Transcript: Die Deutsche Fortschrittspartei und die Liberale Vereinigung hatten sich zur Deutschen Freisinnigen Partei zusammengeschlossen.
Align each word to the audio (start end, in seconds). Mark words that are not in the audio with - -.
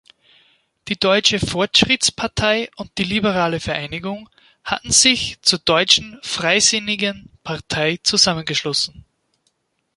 Die 0.87 0.97
Deutsche 0.99 1.37
Fortschrittspartei 1.37 2.71
und 2.75 2.89
die 2.97 3.03
Liberale 3.03 3.59
Vereinigung 3.59 4.31
hatten 4.63 4.91
sich 4.91 5.37
zur 5.43 5.59
Deutschen 5.59 6.17
Freisinnigen 6.23 7.29
Partei 7.43 7.99
zusammengeschlossen. 8.01 9.05